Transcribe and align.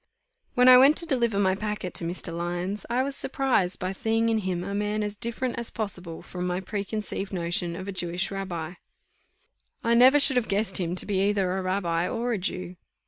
When 0.55 0.67
I 0.67 0.79
went 0.79 0.97
to 0.97 1.05
deliver 1.05 1.37
my 1.37 1.53
packet 1.53 1.93
to 1.93 2.03
Mr. 2.03 2.35
Lyons, 2.35 2.87
I 2.89 3.03
was 3.03 3.15
surprised 3.15 3.77
by 3.79 3.91
seeing 3.91 4.29
in 4.29 4.39
him 4.39 4.63
a 4.63 4.73
man 4.73 5.03
as 5.03 5.15
different 5.15 5.59
as 5.59 5.69
possible 5.69 6.23
from 6.23 6.47
my 6.47 6.59
preconceived 6.59 7.31
notion 7.31 7.75
of 7.75 7.87
a 7.87 7.91
Jewish 7.91 8.31
rabbi; 8.31 8.73
I 9.83 9.93
never 9.93 10.19
should 10.19 10.37
have 10.37 10.47
guessed 10.47 10.77
him 10.79 10.95
to 10.95 11.05
be 11.05 11.19
either 11.29 11.55
a 11.55 11.61
rabbi, 11.61 12.09
or 12.09 12.33
a 12.33 12.39
Jew. 12.39 12.77